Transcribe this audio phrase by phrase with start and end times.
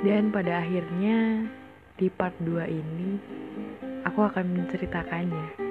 [0.00, 1.44] Dan pada akhirnya
[2.00, 3.20] di part 2 ini
[4.08, 5.68] aku akan menceritakannya.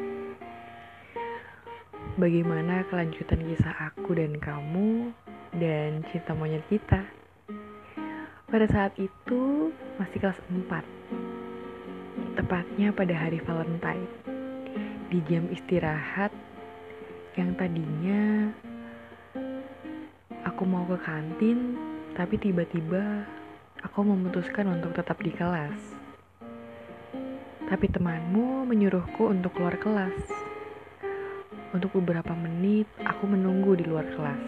[2.13, 5.10] Bagaimana kelanjutan kisah aku dan kamu
[5.57, 7.10] dan cinta monyet kita.
[8.46, 12.37] Pada saat itu masih kelas 4.
[12.37, 14.05] Tepatnya pada hari Valentine.
[15.09, 16.30] Di jam istirahat
[17.34, 18.54] yang tadinya
[20.46, 21.73] aku mau ke kantin,
[22.14, 23.26] tapi tiba-tiba
[23.80, 25.80] aku memutuskan untuk tetap di kelas.
[27.70, 30.20] Tapi temanmu menyuruhku untuk keluar kelas.
[31.72, 34.46] Untuk beberapa menit, aku menunggu di luar kelas.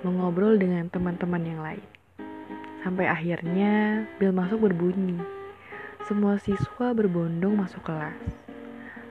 [0.00, 1.86] Mengobrol dengan teman-teman yang lain.
[2.80, 5.20] Sampai akhirnya bel masuk berbunyi.
[6.08, 8.16] Semua siswa berbondong masuk kelas.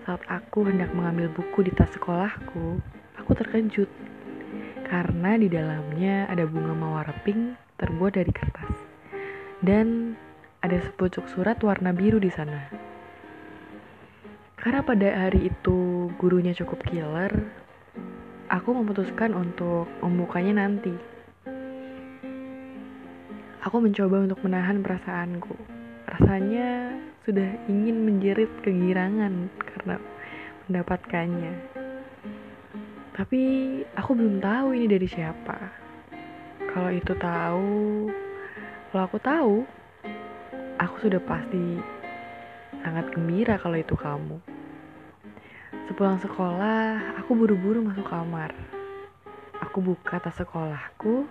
[0.04, 2.82] Saat aku hendak mengambil buku di tas sekolahku,
[3.16, 3.88] aku terkejut
[4.90, 8.76] karena di dalamnya ada bunga mawar pink terbuat dari kertas.
[9.64, 10.16] Dan
[10.60, 12.68] ada sepucuk surat warna biru di sana.
[14.60, 17.32] Karena pada hari itu gurunya cukup killer,
[18.52, 20.92] aku memutuskan untuk membukanya nanti.
[23.64, 25.56] Aku mencoba untuk menahan perasaanku.
[26.12, 29.96] Rasanya sudah ingin menjerit kegirangan karena
[30.68, 31.54] mendapatkannya.
[33.16, 33.42] Tapi
[33.96, 35.79] aku belum tahu ini dari siapa.
[36.70, 38.06] Kalau itu tahu,
[38.94, 39.56] kalau aku tahu,
[40.78, 41.82] aku sudah pasti
[42.86, 44.38] sangat gembira kalau itu kamu.
[45.90, 48.54] Sepulang sekolah, aku buru-buru masuk kamar.
[49.66, 51.26] Aku buka tas sekolahku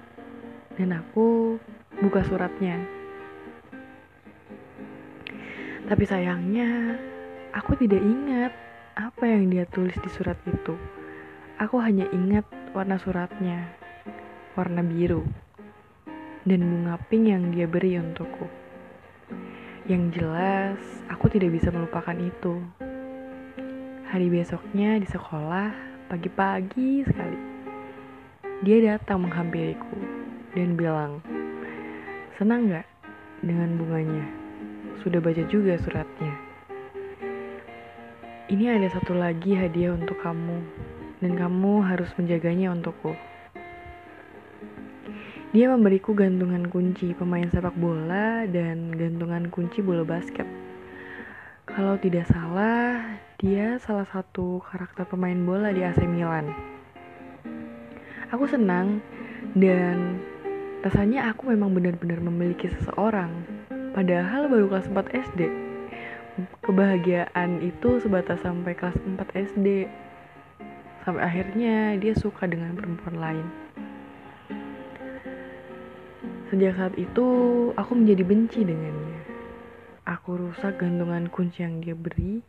[0.74, 1.54] dan aku
[2.02, 2.82] buka suratnya.
[5.86, 6.98] Tapi sayangnya,
[7.54, 8.52] aku tidak ingat
[8.98, 10.74] apa yang dia tulis di surat itu.
[11.62, 12.42] Aku hanya ingat
[12.74, 13.77] warna suratnya,
[14.58, 15.22] warna biru,
[16.42, 18.50] dan bunga pink yang dia beri untukku.
[19.86, 22.58] Yang jelas, aku tidak bisa melupakan itu.
[24.10, 25.70] Hari besoknya di sekolah,
[26.10, 27.38] pagi-pagi sekali,
[28.66, 29.94] dia datang menghampiriku
[30.58, 31.22] dan bilang,
[32.34, 32.90] "Senang gak
[33.46, 34.26] dengan bunganya?"
[35.06, 36.34] sudah baca juga suratnya.
[38.50, 40.58] Ini ada satu lagi hadiah untuk kamu,
[41.22, 43.14] dan kamu harus menjaganya untukku.
[45.52, 50.44] Dia memberiku gantungan kunci pemain sepak bola dan gantungan kunci bola basket.
[51.68, 56.52] Kalau tidak salah, dia salah satu karakter pemain bola di AC Milan.
[58.32, 59.00] Aku senang
[59.56, 60.20] dan
[60.84, 63.32] rasanya aku memang benar-benar memiliki seseorang
[63.98, 65.40] Padahal baru kelas 4 SD.
[66.62, 69.90] Kebahagiaan itu sebatas sampai kelas 4 SD.
[71.02, 73.46] Sampai akhirnya dia suka dengan perempuan lain.
[76.48, 77.26] Sejak saat itu,
[77.76, 79.20] aku menjadi benci dengannya.
[80.08, 82.40] Aku rusak gantungan kunci yang dia beri,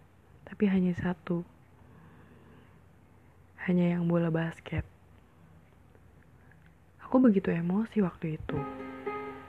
[0.48, 1.44] tapi hanya satu.
[3.68, 4.88] Hanya yang bola basket.
[7.04, 8.58] Aku begitu emosi waktu itu.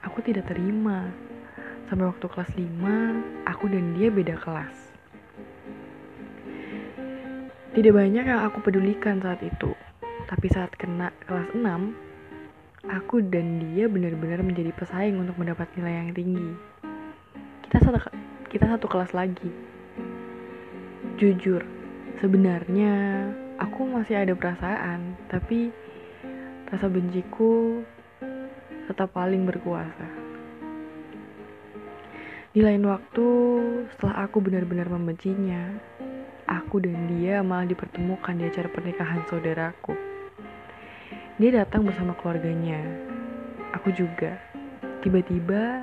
[0.03, 1.13] Aku tidak terima
[1.91, 4.95] Sampai waktu kelas 5, aku dan dia beda kelas.
[7.75, 9.75] Tidak banyak yang aku pedulikan saat itu.
[10.31, 11.67] Tapi saat kena kelas 6,
[12.89, 16.51] aku dan dia benar-benar menjadi pesaing untuk mendapat nilai yang tinggi.
[17.69, 17.99] Kita satu,
[18.49, 19.53] kita satu kelas lagi.
[21.21, 21.61] Jujur,
[22.25, 23.29] sebenarnya
[23.61, 25.69] aku masih ada perasaan, tapi
[26.73, 27.85] rasa benciku
[28.89, 30.09] tetap paling berkuasa.
[32.51, 33.29] Di lain waktu,
[33.95, 35.71] setelah aku benar-benar membencinya,
[36.51, 40.10] aku dan dia malah dipertemukan di acara pernikahan saudaraku.
[41.41, 42.85] Dia datang bersama keluarganya.
[43.73, 44.37] Aku juga.
[45.01, 45.81] Tiba-tiba,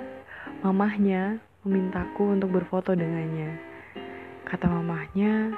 [0.62, 3.58] mamahnya memintaku untuk berfoto dengannya.
[4.46, 5.58] Kata mamahnya,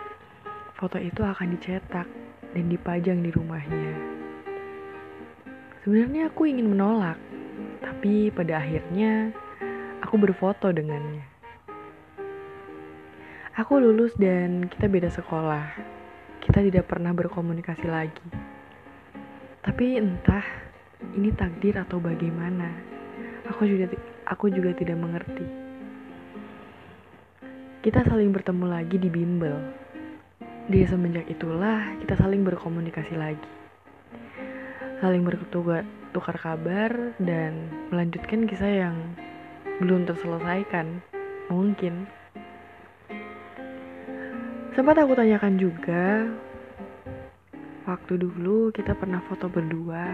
[0.79, 2.07] foto itu akan dicetak
[2.55, 3.91] dan dipajang di rumahnya.
[5.83, 7.19] Sebenarnya aku ingin menolak,
[7.83, 9.35] tapi pada akhirnya
[9.99, 11.27] aku berfoto dengannya.
[13.59, 15.75] Aku lulus dan kita beda sekolah.
[16.39, 18.58] Kita tidak pernah berkomunikasi lagi.
[19.59, 20.45] Tapi entah
[21.19, 22.71] ini takdir atau bagaimana.
[23.51, 23.91] Aku juga
[24.23, 25.43] aku juga tidak mengerti.
[27.83, 29.55] Kita saling bertemu lagi di bimbel.
[30.69, 33.49] Di semenjak itulah kita saling berkomunikasi lagi.
[34.99, 38.95] Saling bertukar tukar kabar dan melanjutkan kisah yang
[39.83, 41.03] belum terselesaikan.
[41.49, 42.05] Mungkin.
[44.77, 46.29] Sempat aku tanyakan juga,
[47.89, 50.13] waktu dulu kita pernah foto berdua.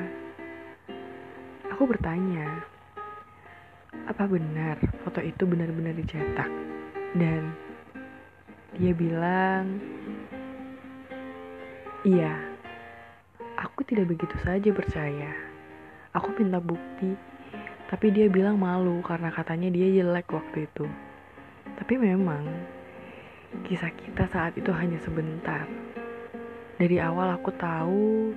[1.75, 2.63] Aku bertanya,
[4.07, 6.47] apa benar foto itu benar-benar dicetak?
[7.19, 7.51] Dan
[8.79, 9.83] dia bilang,
[12.07, 12.39] iya,
[13.59, 15.35] aku tidak begitu saja percaya.
[16.15, 17.11] Aku minta bukti,
[17.91, 20.87] tapi dia bilang malu karena katanya dia jelek waktu itu.
[21.75, 22.47] Tapi memang,
[23.67, 25.67] kisah kita saat itu hanya sebentar.
[26.75, 28.35] Dari awal aku tahu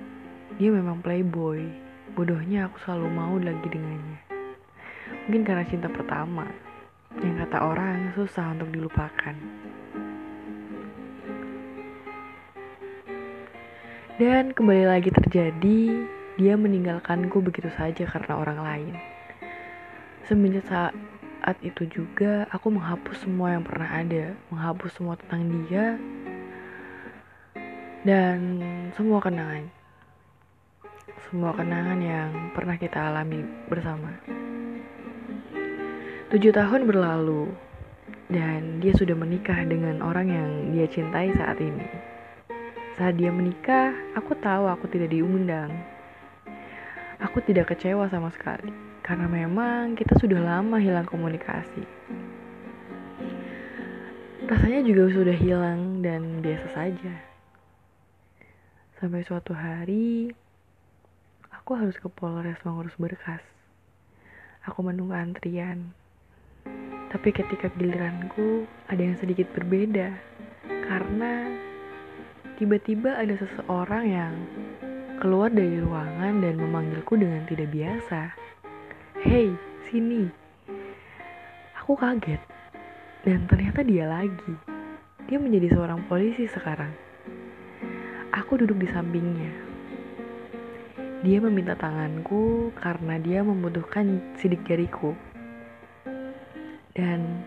[0.55, 1.59] dia memang playboy.
[2.15, 4.19] Bodohnya aku selalu mau lagi dengannya.
[5.27, 6.47] Mungkin karena cinta pertama,
[7.19, 9.35] yang kata orang susah untuk dilupakan.
[14.15, 16.07] Dan kembali lagi terjadi,
[16.39, 18.95] dia meninggalkanku begitu saja karena orang lain.
[20.31, 25.99] Semenjak saat itu juga, aku menghapus semua yang pernah ada, menghapus semua tentang dia,
[28.09, 28.57] dan
[28.97, 29.69] semua kenangan.
[31.29, 34.09] Semua kenangan yang pernah kita alami bersama.
[36.33, 37.53] Tujuh tahun berlalu,
[38.33, 41.85] dan dia sudah menikah dengan orang yang dia cintai saat ini.
[42.97, 45.69] Saat dia menikah, aku tahu aku tidak diundang.
[47.21, 48.73] Aku tidak kecewa sama sekali,
[49.05, 51.85] karena memang kita sudah lama hilang komunikasi.
[54.49, 57.28] Rasanya juga sudah hilang dan biasa saja.
[58.99, 60.27] Sampai suatu hari,
[61.55, 63.41] aku harus ke Polres mengurus berkas.
[64.67, 65.95] Aku menunggu antrian.
[67.09, 70.13] Tapi ketika giliranku, ada yang sedikit berbeda.
[70.67, 71.47] Karena
[72.59, 74.35] Tiba-tiba ada seseorang yang
[75.23, 78.35] keluar dari ruangan dan memanggilku dengan tidak biasa.
[79.23, 79.55] Hei,
[79.87, 80.27] sini.
[81.79, 82.43] Aku kaget.
[83.23, 84.55] Dan ternyata dia lagi.
[85.31, 86.91] Dia menjadi seorang polisi sekarang.
[88.29, 89.53] Aku duduk di sampingnya.
[91.25, 95.17] Dia meminta tanganku karena dia membutuhkan sidik jariku.
[96.93, 97.43] Dan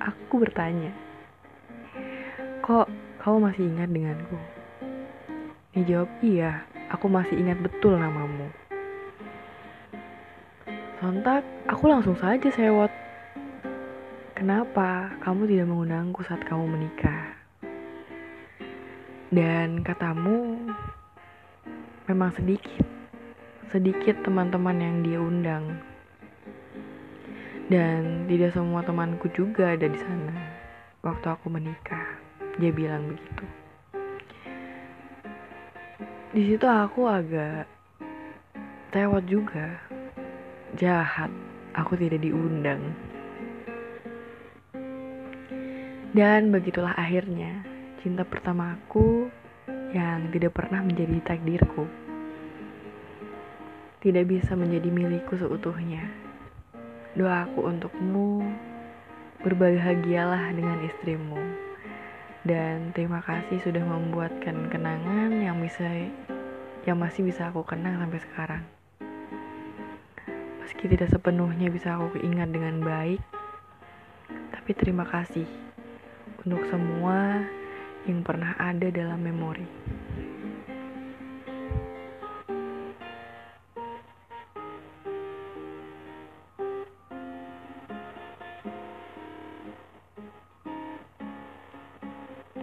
[0.00, 0.94] aku bertanya,
[2.62, 2.86] "Kok
[3.20, 4.38] kamu masih ingat denganku?
[5.76, 8.48] Dia jawab, iya, aku masih ingat betul namamu.
[10.96, 12.88] Sontak, aku langsung saja sewot.
[14.32, 17.35] Kenapa kamu tidak mengundangku saat kamu menikah?
[19.36, 20.56] Dan katamu,
[22.08, 22.88] memang sedikit,
[23.68, 25.76] sedikit teman-teman yang dia undang.
[27.68, 30.40] Dan tidak semua temanku juga ada di sana
[31.04, 32.16] waktu aku menikah.
[32.56, 33.44] Dia bilang begitu.
[36.32, 37.68] Di situ aku agak
[38.88, 39.76] tewat juga.
[40.80, 41.28] Jahat,
[41.76, 42.80] aku tidak diundang.
[46.16, 47.75] Dan begitulah akhirnya
[48.06, 49.26] cinta pertamaku
[49.90, 51.90] yang tidak pernah menjadi takdirku.
[53.98, 56.06] Tidak bisa menjadi milikku seutuhnya.
[57.18, 58.46] Doaku untukmu,
[59.42, 61.42] berbahagialah dengan istrimu
[62.46, 65.82] dan terima kasih sudah membuatkan kenangan yang bisa
[66.86, 68.62] yang masih bisa aku kenang sampai sekarang.
[70.62, 73.18] Meski tidak sepenuhnya bisa aku ingat dengan baik,
[74.54, 75.50] tapi terima kasih
[76.46, 77.42] untuk semua
[78.06, 79.66] yang pernah ada dalam memori.